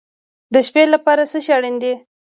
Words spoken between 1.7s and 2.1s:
دی؟